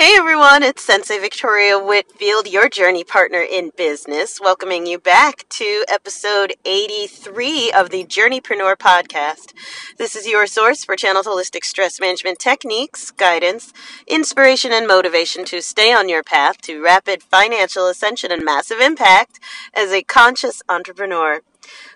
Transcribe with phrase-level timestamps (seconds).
[0.00, 5.84] Hey everyone, it's Sensei Victoria Whitfield, your journey partner in business, welcoming you back to
[5.88, 9.52] episode 83 of the Journeypreneur podcast.
[9.98, 13.74] This is your source for channeled holistic stress management techniques, guidance,
[14.06, 19.38] inspiration, and motivation to stay on your path to rapid financial ascension and massive impact
[19.74, 21.42] as a conscious entrepreneur.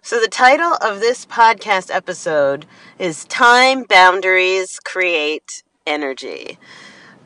[0.03, 2.67] So, the title of this podcast episode
[2.99, 6.59] is Time Boundaries Create Energy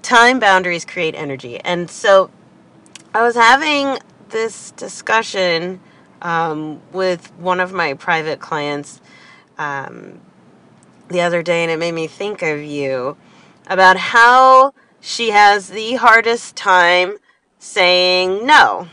[0.03, 1.59] time boundaries create energy.
[1.61, 2.31] And so
[3.15, 3.99] I was having
[4.31, 5.81] this discussion
[6.23, 9.01] um, with one of my private clients
[9.57, 10.21] um,
[11.09, 13.17] the other day, and it made me think of you
[13.67, 17.19] about how she has the hardest time
[17.59, 18.89] saying no.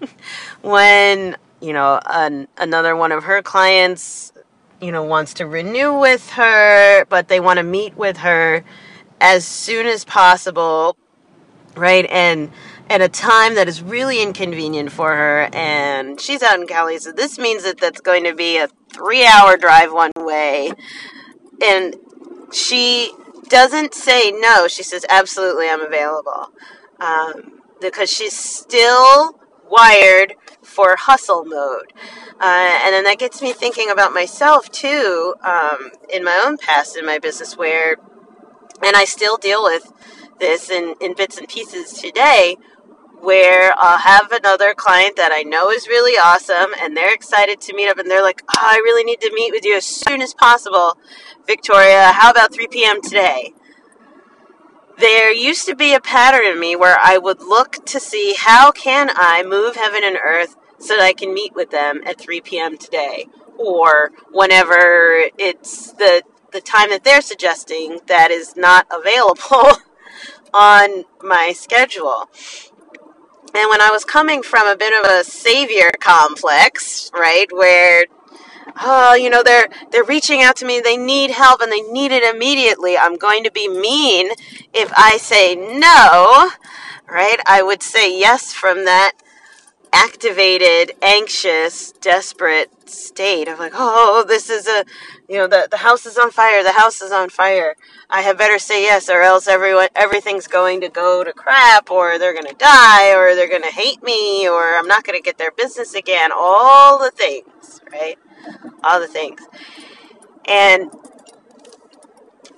[0.62, 4.32] when, you know, an, another one of her clients,
[4.80, 8.64] you know, wants to renew with her, but they want to meet with her
[9.20, 10.96] as soon as possible,
[11.76, 12.06] right?
[12.10, 12.50] And
[12.88, 15.48] at a time that is really inconvenient for her.
[15.52, 19.24] And she's out in Cali, so this means that that's going to be a three
[19.24, 20.72] hour drive one way.
[21.62, 21.96] And
[22.52, 23.12] she
[23.48, 24.66] doesn't say no.
[24.66, 26.52] She says, absolutely, I'm available.
[26.98, 29.38] Um, because she's still
[29.70, 31.92] wired for hustle mode.
[32.40, 36.96] Uh, and then that gets me thinking about myself too, um, in my own past
[36.96, 37.96] in my business, where
[38.82, 39.92] and I still deal with
[40.38, 42.56] this in, in bits and pieces today
[43.20, 47.74] where I'll have another client that I know is really awesome and they're excited to
[47.74, 50.22] meet up and they're like, oh, I really need to meet with you as soon
[50.22, 50.96] as possible.
[51.46, 53.02] Victoria, how about 3 p.m.
[53.02, 53.52] today?
[54.98, 58.70] There used to be a pattern in me where I would look to see how
[58.70, 62.40] can I move heaven and earth so that I can meet with them at 3
[62.40, 62.78] p.m.
[62.78, 63.26] today
[63.58, 69.78] or whenever it's the the time that they're suggesting that is not available
[70.54, 72.28] on my schedule.
[73.52, 78.04] And when I was coming from a bit of a savior complex, right, where
[78.80, 82.12] oh, you know, they're they're reaching out to me, they need help and they need
[82.12, 82.96] it immediately.
[82.96, 84.30] I'm going to be mean
[84.72, 86.50] if I say no,
[87.12, 87.40] right?
[87.46, 89.12] I would say yes from that
[89.92, 94.84] activated, anxious, desperate state of like, oh, this is a,
[95.28, 97.74] you know, the, the house is on fire, the house is on fire.
[98.08, 102.18] I had better say yes, or else everyone, everything's going to go to crap, or
[102.18, 105.22] they're going to die, or they're going to hate me, or I'm not going to
[105.22, 106.30] get their business again.
[106.34, 108.18] All the things, right?
[108.82, 109.40] All the things.
[110.46, 110.90] And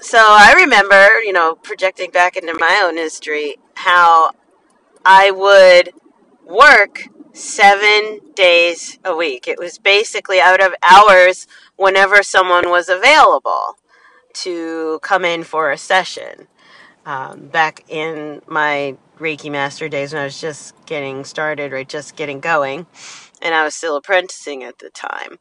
[0.00, 4.30] so I remember, you know, projecting back into my own history, how
[5.04, 5.90] I would
[6.46, 9.48] work seven days a week.
[9.48, 13.78] It was basically out of hours whenever someone was available
[14.34, 16.48] to come in for a session.
[17.04, 22.14] Um, back in my Reiki Master days when I was just getting started, right, just
[22.14, 22.86] getting going,
[23.40, 25.38] and I was still apprenticing at the time.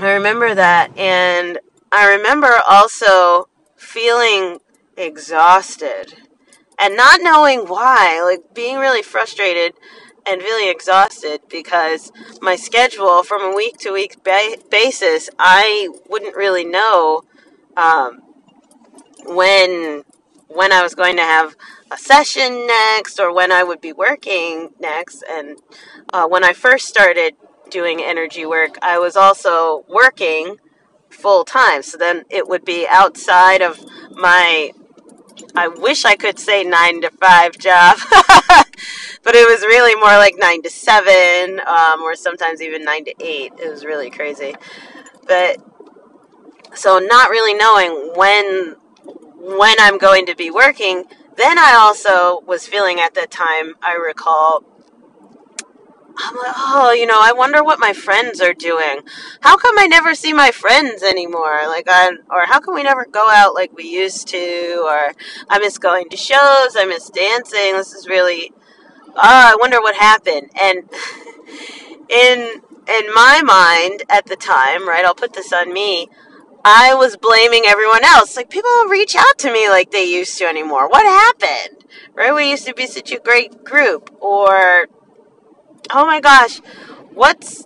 [0.00, 1.58] I remember that, and
[1.92, 4.58] I remember also feeling
[4.96, 6.14] exhausted
[6.78, 9.74] and not knowing why, like being really frustrated
[10.26, 16.64] and really exhausted because my schedule from a week to week basis, I wouldn't really
[16.64, 17.22] know
[17.76, 18.22] um,
[19.26, 20.04] when
[20.48, 21.56] when I was going to have
[21.90, 25.24] a session next or when I would be working next.
[25.28, 25.58] And
[26.12, 27.34] uh, when I first started
[27.70, 30.56] doing energy work, I was also working
[31.08, 31.82] full time.
[31.82, 34.72] So then it would be outside of my
[35.54, 37.98] I wish I could say nine to five job,
[39.22, 43.14] but it was really more like nine to seven, um, or sometimes even nine to
[43.20, 43.52] eight.
[43.58, 44.54] It was really crazy.
[45.26, 45.58] But
[46.74, 48.76] so not really knowing when
[49.36, 51.04] when I'm going to be working.
[51.36, 53.74] Then I also was feeling at that time.
[53.82, 54.64] I recall
[56.16, 59.00] I'm like, oh, you know, I wonder what my friends are doing.
[59.40, 61.62] How come I never see my friends anymore?
[61.66, 64.82] Like, I, or how come we never go out like we used to?
[64.84, 65.14] Or
[65.48, 66.76] I miss going to shows.
[66.76, 67.72] I miss dancing.
[67.72, 68.52] This is really,
[69.16, 70.50] oh, I wonder what happened.
[70.60, 70.88] And
[72.08, 75.04] in in my mind at the time, right?
[75.04, 76.08] I'll put this on me.
[76.64, 78.36] I was blaming everyone else.
[78.36, 80.88] Like people don't reach out to me like they used to anymore.
[80.88, 81.84] What happened?
[82.14, 82.34] Right?
[82.34, 84.14] We used to be such a great group.
[84.20, 84.86] Or
[85.90, 86.58] oh my gosh,
[87.12, 87.64] what's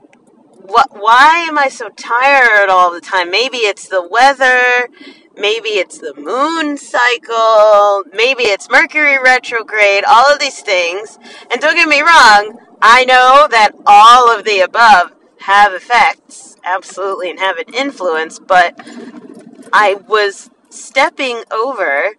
[0.67, 3.31] what why am I so tired all the time?
[3.31, 4.89] Maybe it's the weather,
[5.37, 11.19] maybe it's the moon cycle, maybe it's Mercury retrograde, all of these things.
[11.51, 17.31] And don't get me wrong, I know that all of the above have effects, absolutely,
[17.31, 18.79] and have an influence, but
[19.73, 22.17] I was stepping over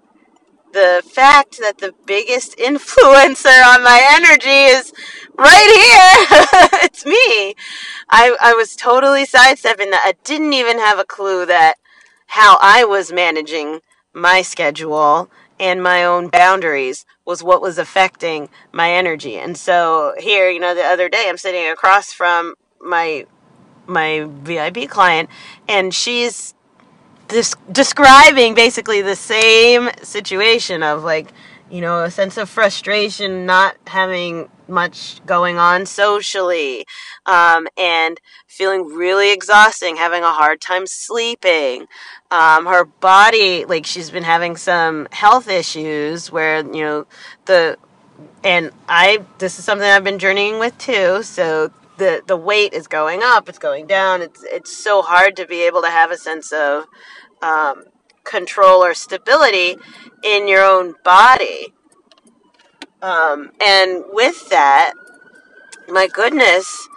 [0.73, 4.93] the fact that the biggest influencer on my energy is
[5.37, 6.79] right here.
[6.83, 7.55] it's me.
[8.09, 10.03] I, I was totally sidestepping that.
[10.05, 11.75] I didn't even have a clue that
[12.27, 13.81] how I was managing
[14.13, 15.29] my schedule
[15.59, 19.35] and my own boundaries was what was affecting my energy.
[19.37, 23.25] And so here, you know, the other day I'm sitting across from my
[23.87, 25.29] my VIP client
[25.67, 26.53] and she's
[27.29, 31.31] this describing basically the same situation of like
[31.69, 36.85] you know a sense of frustration not having much going on socially
[37.25, 41.87] um, and feeling really exhausting having a hard time sleeping
[42.31, 47.07] um, her body like she's been having some health issues where you know
[47.45, 47.77] the
[48.43, 52.87] and i this is something i've been journeying with too so the the weight is
[52.87, 56.17] going up it's going down it's it's so hard to be able to have a
[56.17, 56.85] sense of
[57.41, 57.83] um,
[58.27, 59.77] control or stability
[60.23, 61.73] in your own body.
[63.01, 64.93] Um, and with that,
[65.87, 66.87] my goodness,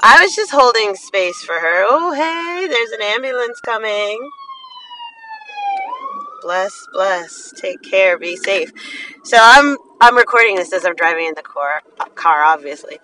[0.00, 1.84] I was just holding space for her.
[1.88, 4.30] Oh, hey, there's an ambulance coming.
[6.44, 7.52] Bless, bless.
[7.56, 8.18] Take care.
[8.18, 8.70] Be safe.
[9.22, 11.80] So I'm I'm recording this as I'm driving in the car,
[12.14, 12.98] car obviously.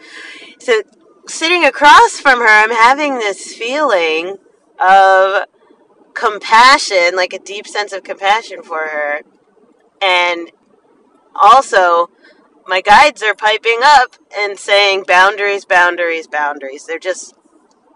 [0.59, 0.83] So
[1.27, 4.37] sitting across from her, I'm having this feeling
[4.79, 5.45] of
[6.13, 9.23] compassion, like a deep sense of compassion for her.
[10.03, 10.51] And
[11.35, 12.11] also,
[12.67, 16.85] my guides are piping up and saying boundaries, boundaries, boundaries.
[16.85, 17.33] They're just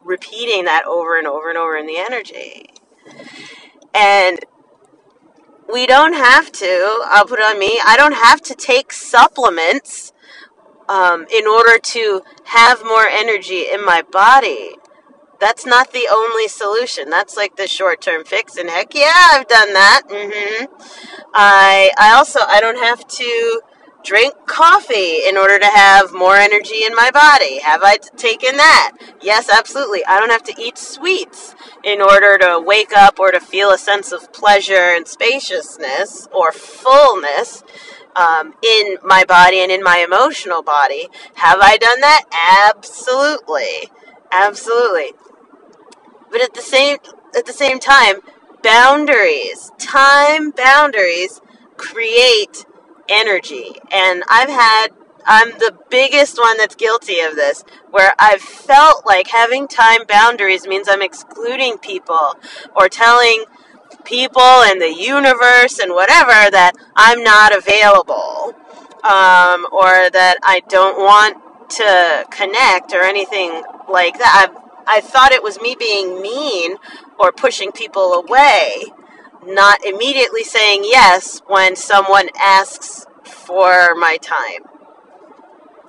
[0.03, 2.71] repeating that over and over and over in the energy.
[3.95, 4.41] And
[5.73, 10.13] we don't have to, I'll put it on me, I don't have to take supplements
[10.89, 14.77] um, in order to have more energy in my body
[15.45, 17.11] that's not the only solution.
[17.11, 18.57] That's like the short term fix.
[18.57, 20.03] And heck yeah, I've done that.
[20.09, 20.65] Mm-hmm.
[21.35, 23.61] I I also I don't have to
[24.05, 27.61] drink coffee in order to have more energy in my body.
[27.61, 28.97] Have I taken that?
[29.21, 30.05] Yes, absolutely.
[30.05, 33.79] I don't have to eat sweets in order to wake up or to feel a
[33.79, 37.65] sense of pleasure and spaciousness or fullness.
[38.17, 41.09] Um, in my body and in my emotional body.
[41.35, 42.23] Have I done that?
[42.65, 43.91] Absolutely.
[44.31, 45.15] Absolutely.
[46.31, 46.99] But at the same
[47.37, 48.21] at the same time,
[48.63, 51.41] boundaries, time boundaries
[51.77, 52.67] create
[53.09, 53.73] energy.
[53.91, 54.89] And I've had
[55.27, 60.67] I'm the biggest one that's guilty of this, where I've felt like having time boundaries
[60.67, 62.35] means I'm excluding people
[62.77, 63.45] or telling
[64.05, 68.55] people and the universe and whatever that I'm not available
[69.03, 71.39] um, or that I don't want
[71.71, 74.51] to connect or anything like that.
[74.51, 76.77] I've I thought it was me being mean
[77.19, 78.85] or pushing people away,
[79.47, 84.63] not immediately saying yes when someone asks for my time.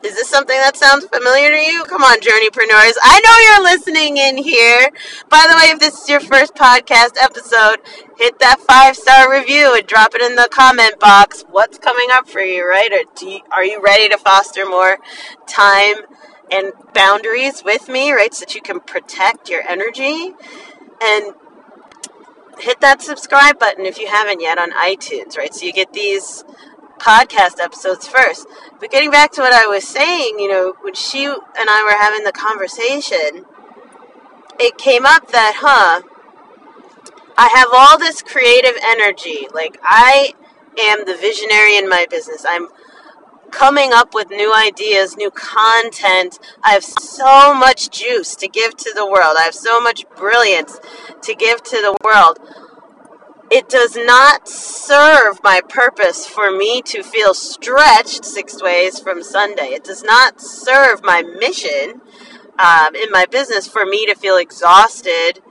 [0.05, 1.83] Is this something that sounds familiar to you?
[1.85, 2.93] Come on, journeypreneurs.
[3.01, 4.91] I know you're listening in here.
[5.29, 7.77] By the way, if this is your first podcast episode,
[8.15, 11.43] hit that five star review and drop it in the comment box.
[11.49, 12.91] What's coming up for you, right?
[12.93, 14.99] Or you, are you ready to foster more
[15.47, 15.95] time
[16.51, 18.31] and boundaries with me, right?
[18.31, 20.33] So that you can protect your energy.
[21.01, 21.33] And
[22.59, 25.53] hit that subscribe button if you haven't yet on iTunes, right?
[25.53, 26.43] So you get these
[26.99, 28.47] podcast episodes first.
[28.79, 31.97] But getting back to what I was saying, you know, when she and I were
[31.97, 33.45] having the conversation,
[34.59, 36.01] it came up that, huh,
[37.37, 39.47] I have all this creative energy.
[39.53, 40.33] Like, I
[40.79, 42.45] am the visionary in my business.
[42.47, 42.67] I'm
[43.51, 46.39] coming up with new ideas, new content.
[46.63, 49.35] I have so much juice to give to the world.
[49.39, 50.79] I have so much brilliance
[51.23, 52.39] to give to the world.
[53.51, 59.67] It does not serve my purpose for me to feel stretched six ways from Sunday.
[59.67, 62.01] It does not serve my mission
[62.57, 65.41] um, in my business for me to feel exhausted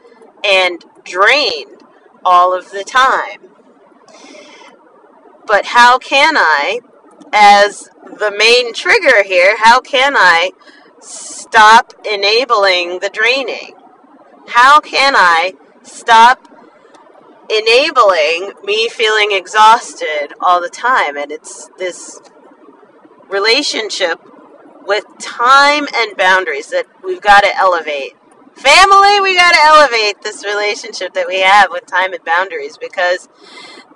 [0.45, 1.85] and drained
[2.25, 3.51] all of the time.
[5.47, 6.81] But how can I,
[7.33, 9.57] as the main trigger here.
[9.59, 10.51] How can I
[11.01, 13.75] stop enabling the draining?
[14.49, 16.49] How can I stop
[17.51, 21.17] enabling me feeling exhausted all the time?
[21.17, 22.21] And it's this
[23.29, 24.21] relationship
[24.87, 28.15] with time and boundaries that we've got to elevate.
[28.55, 33.29] Family, we got to elevate this relationship that we have with time and boundaries because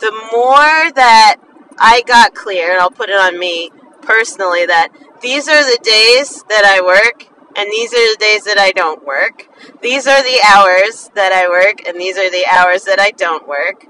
[0.00, 1.36] the more that
[1.80, 3.70] I got clear, and I'll put it on me,
[4.08, 4.88] personally that
[5.20, 9.04] these are the days that I work and these are the days that I don't
[9.04, 9.48] work.
[9.82, 13.46] These are the hours that I work and these are the hours that I don't
[13.46, 13.84] work.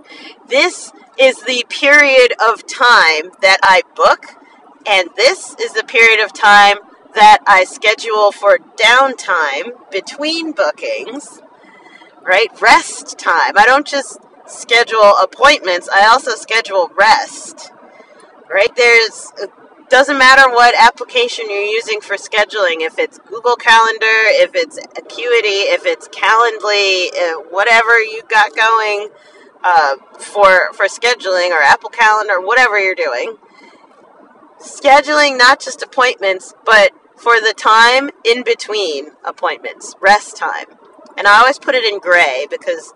[0.48, 4.26] This is the period of time that I book,
[4.86, 6.78] and this is the period of time
[7.14, 11.40] that I schedule for downtime between bookings,
[12.24, 12.48] right?
[12.60, 13.56] Rest time.
[13.56, 17.72] I don't just schedule appointments, I also schedule rest,
[18.50, 18.74] right?
[18.76, 19.32] There's
[19.88, 22.80] doesn't matter what application you're using for scheduling.
[22.80, 29.08] If it's google calendar if it's acuity if it's calendly uh, whatever you got going
[29.64, 33.36] uh, for for scheduling or apple calendar whatever you're doing.
[34.60, 40.66] Scheduling not just appointments but for the time in between appointments rest time.
[41.16, 42.92] And i always put it in gray because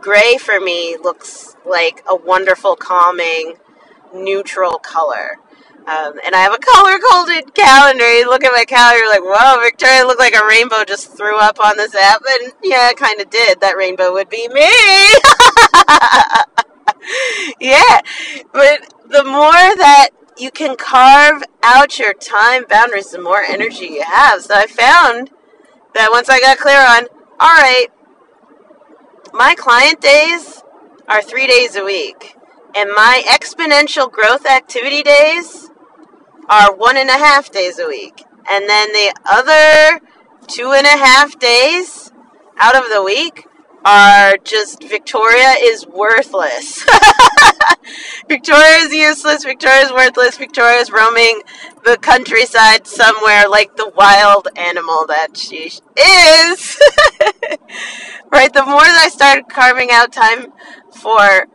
[0.00, 3.54] gray for me looks like a wonderful calming
[4.14, 5.38] neutral color
[5.86, 8.04] um, and I have a color coded calendar.
[8.04, 11.36] You look at my calendar, you're like, whoa, Victoria looked like a rainbow just threw
[11.38, 12.22] up on this app.
[12.28, 13.60] And yeah, it kind of did.
[13.60, 14.68] That rainbow would be me.
[17.60, 18.00] yeah.
[18.52, 24.04] But the more that you can carve out your time boundaries, the more energy you
[24.04, 24.42] have.
[24.42, 25.30] So I found
[25.94, 27.08] that once I got clear on,
[27.40, 27.88] all right,
[29.32, 30.62] my client days
[31.08, 32.36] are three days a week.
[32.74, 35.70] And my exponential growth activity days
[36.48, 38.24] are one and a half days a week.
[38.50, 40.00] And then the other
[40.46, 42.12] two and a half days
[42.58, 43.46] out of the week
[43.84, 46.86] are just Victoria is worthless.
[48.28, 49.44] Victoria is useless.
[49.44, 50.38] Victoria is worthless.
[50.38, 51.42] Victoria is roaming
[51.84, 55.80] the countryside somewhere like the wild animal that she is.
[58.32, 58.52] right?
[58.52, 60.52] The more that I started carving out time
[60.92, 61.48] for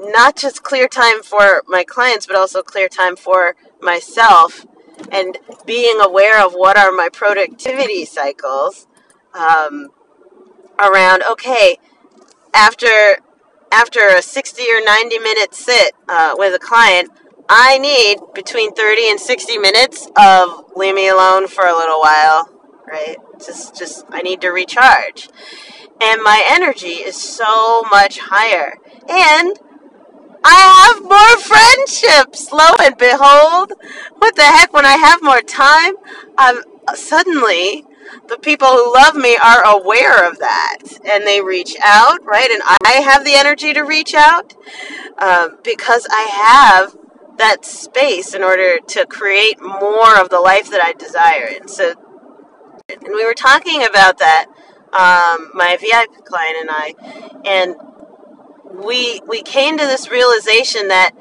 [0.00, 4.66] not just clear time for my clients, but also clear time for myself
[5.12, 8.86] and being aware of what are my productivity cycles
[9.34, 9.88] um,
[10.78, 11.78] around okay
[12.52, 13.18] after
[13.70, 17.10] after a 60 or 90 minute sit uh, with a client
[17.48, 22.58] i need between 30 and 60 minutes of leave me alone for a little while
[22.90, 23.16] right?
[23.38, 25.28] Just just i need to recharge.
[26.00, 28.76] And my energy is so much higher.
[29.08, 29.58] And
[30.44, 32.52] I have more friendships.
[32.52, 33.72] Lo and behold,
[34.18, 34.72] what the heck?
[34.72, 35.94] When I have more time,
[36.36, 36.62] I'm
[36.94, 37.84] suddenly
[38.28, 42.50] the people who love me are aware of that and they reach out, right?
[42.50, 44.54] And I have the energy to reach out
[45.18, 46.96] uh, because I have
[47.38, 51.48] that space in order to create more of the life that I desire.
[51.60, 51.94] And so,
[52.88, 54.46] and we were talking about that,
[54.92, 56.94] um, my VIP client and I,
[57.44, 57.76] and
[58.72, 61.12] we we came to this realization that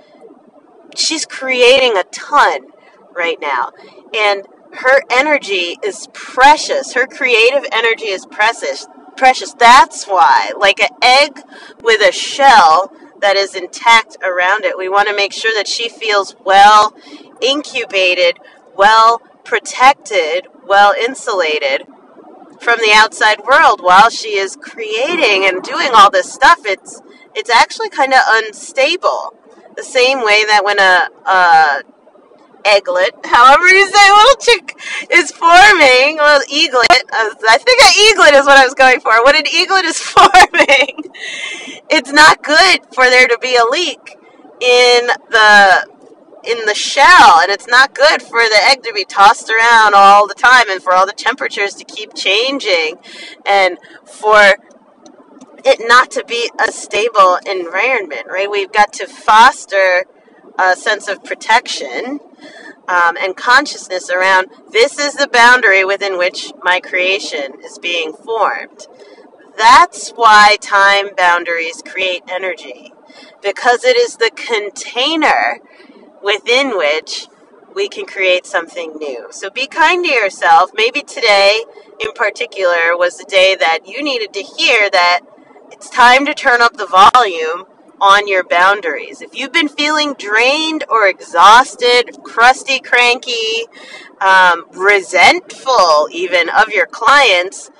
[0.95, 2.67] she's creating a ton
[3.15, 3.71] right now.
[4.15, 6.93] And her energy is precious.
[6.93, 9.53] Her creative energy is precious precious.
[9.53, 11.39] That's why like an egg
[11.81, 14.77] with a shell that is intact around it.
[14.77, 16.95] We want to make sure that she feels well
[17.41, 18.39] incubated
[18.75, 21.83] well protected well insulated
[22.59, 27.01] from the outside world while she is creating and doing all this stuff it's
[27.37, 29.33] it's actually kind of unstable.
[29.75, 31.83] The same way that when a, a
[32.65, 34.75] egglet, however you say little chick,
[35.11, 39.23] is forming, well, eaglet, uh, I think an eaglet is what I was going for.
[39.23, 41.13] When an eaglet is forming,
[41.89, 44.17] it's not good for there to be a leak
[44.59, 45.87] in the
[46.47, 50.27] in the shell and it's not good for the egg to be tossed around all
[50.27, 52.97] the time and for all the temperatures to keep changing
[53.45, 54.55] and for
[55.65, 58.49] it not to be a stable environment, right?
[58.49, 60.05] We've got to foster
[60.57, 62.19] a sense of protection
[62.87, 68.87] um, and consciousness around this is the boundary within which my creation is being formed.
[69.57, 72.93] That's why time boundaries create energy,
[73.41, 75.59] because it is the container
[76.27, 77.27] within which
[77.73, 79.27] we can create something new.
[79.31, 80.71] So be kind to yourself.
[80.73, 81.63] Maybe today,
[82.01, 85.21] in particular, was the day that you needed to hear that
[85.71, 87.63] it's time to turn up the volume
[88.01, 89.21] on your boundaries.
[89.21, 93.65] If you've been feeling drained or exhausted, crusty, cranky,
[94.19, 97.71] um, resentful even of your clients,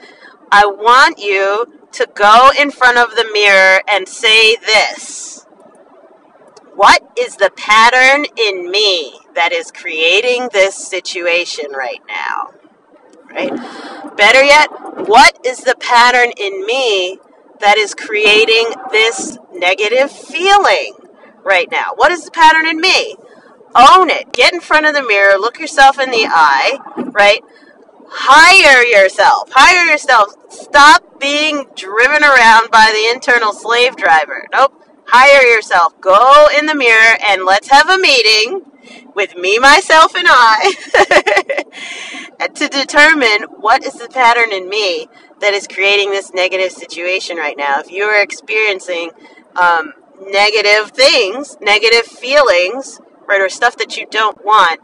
[0.52, 5.47] I want you to go in front of the mirror and say this
[6.78, 12.52] What is the pattern in me that is creating this situation right now?
[13.32, 14.16] Right?
[14.16, 14.68] Better yet,
[15.08, 17.18] what is the pattern in me
[17.62, 20.94] that is creating this negative feeling
[21.44, 21.94] right now?
[21.96, 23.16] What is the pattern in me?
[23.74, 24.32] Own it.
[24.32, 26.78] Get in front of the mirror, look yourself in the eye,
[27.12, 27.42] right?
[28.08, 29.50] Hire yourself.
[29.52, 30.28] Hire yourself.
[30.50, 34.46] Stop being driven around by the internal slave driver.
[34.54, 34.84] Nope.
[35.10, 36.00] Hire yourself.
[36.02, 38.64] Go in the mirror and let's have a meeting
[39.16, 41.64] with me, myself, and I
[42.54, 45.08] to determine what is the pattern in me
[45.40, 47.80] that is creating this negative situation right now.
[47.80, 49.12] If you are experiencing
[49.56, 54.82] um, negative things, negative feelings, right, or stuff that you don't want,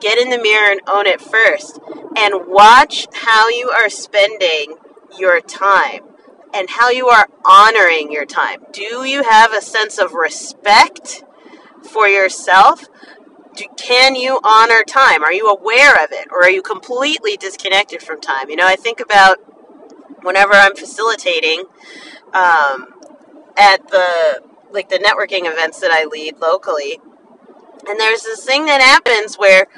[0.00, 1.80] get in the mirror and own it first.
[2.16, 4.76] And watch how you are spending
[5.18, 6.13] your time
[6.54, 8.64] and how you are honoring your time.
[8.72, 11.24] Do you have a sense of respect
[11.82, 12.86] for yourself?
[13.56, 15.22] Do, can you honor time?
[15.22, 16.28] Are you aware of it?
[16.30, 18.50] Or are you completely disconnected from time?
[18.50, 19.38] You know, I think about
[20.22, 21.64] whenever I'm facilitating
[22.32, 22.86] um,
[23.56, 27.00] at the like the networking events that I lead locally,
[27.86, 29.68] and there's this thing that happens where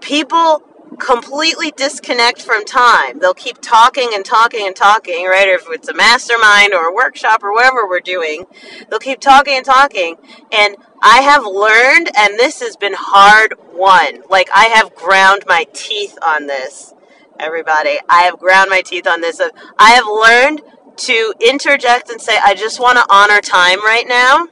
[0.00, 0.62] people
[0.98, 3.18] completely disconnect from time.
[3.18, 5.48] They'll keep talking and talking and talking, right?
[5.48, 8.44] Or if it's a mastermind or a workshop or whatever we're doing,
[8.88, 10.16] they'll keep talking and talking.
[10.52, 14.22] And I have learned, and this has been hard won.
[14.28, 16.92] Like, I have ground my teeth on this,
[17.38, 17.98] everybody.
[18.08, 19.40] I have ground my teeth on this.
[19.78, 20.62] I have learned
[20.96, 24.48] to interject and say, I just want to honor time right now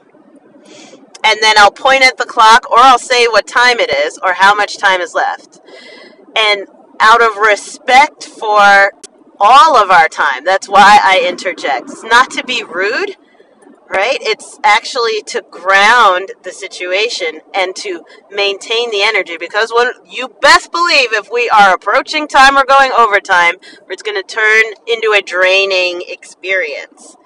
[1.23, 4.33] and then I'll point at the clock or I'll say what time it is or
[4.33, 5.59] how much time is left.
[6.39, 6.67] And
[7.01, 8.93] out of respect for
[9.39, 11.89] all of our time, that's why I interject.
[11.89, 13.17] It's not to be rude,
[13.89, 14.17] right?
[14.21, 20.71] It's actually to ground the situation and to maintain the energy because when you best
[20.71, 23.55] believe if we are approaching time or going overtime,
[23.89, 27.17] it's going to turn into a draining experience.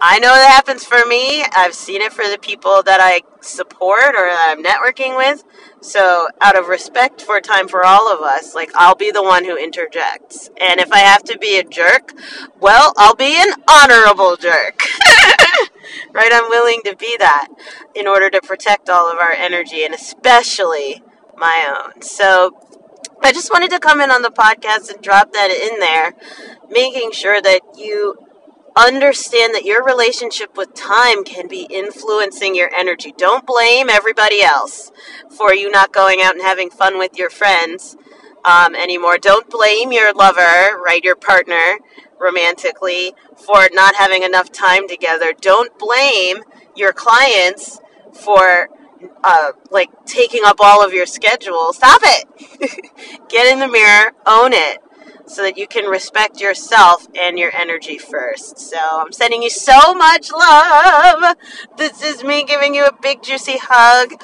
[0.00, 1.44] I know that happens for me.
[1.56, 5.44] I've seen it for the people that I support or I'm networking with.
[5.80, 9.44] So, out of respect for time for all of us, like I'll be the one
[9.44, 10.50] who interjects.
[10.60, 12.14] And if I have to be a jerk,
[12.60, 14.80] well, I'll be an honorable jerk.
[16.12, 16.30] right?
[16.32, 17.48] I'm willing to be that
[17.94, 21.02] in order to protect all of our energy and especially
[21.36, 22.02] my own.
[22.02, 22.58] So,
[23.22, 26.14] I just wanted to come in on the podcast and drop that in there,
[26.70, 28.16] making sure that you
[28.78, 33.12] understand that your relationship with time can be influencing your energy.
[33.16, 34.92] Don't blame everybody else
[35.36, 37.96] for you not going out and having fun with your friends
[38.44, 39.18] um, anymore.
[39.18, 41.78] Don't blame your lover, right, your partner,
[42.20, 45.32] romantically, for not having enough time together.
[45.40, 46.38] Don't blame
[46.76, 47.80] your clients
[48.12, 48.68] for
[49.24, 51.72] uh, like taking up all of your schedule.
[51.72, 53.28] Stop it.
[53.28, 54.82] Get in the mirror, own it
[55.28, 58.58] so that you can respect yourself and your energy first.
[58.58, 61.36] So I'm sending you so much love.
[61.76, 64.22] This is me giving you a big juicy hug.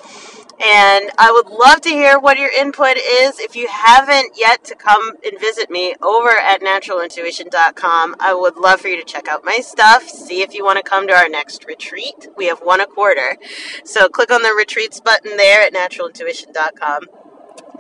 [0.65, 3.41] And I would love to hear what your input is.
[3.41, 8.81] If you haven't yet to come and visit me over at naturalintuition.com, I would love
[8.81, 10.09] for you to check out my stuff.
[10.09, 12.29] See if you want to come to our next retreat.
[12.37, 13.37] We have one a quarter.
[13.85, 17.24] So click on the retreats button there at naturalintuition.com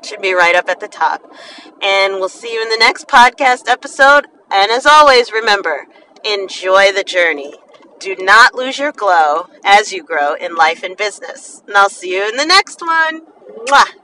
[0.05, 1.23] should be right up at the top.
[1.83, 4.27] And we'll see you in the next podcast episode.
[4.51, 5.87] And as always, remember
[6.25, 7.55] enjoy the journey.
[7.99, 11.62] Do not lose your glow as you grow in life and business.
[11.67, 13.23] And I'll see you in the next one.
[13.67, 14.04] Mwah!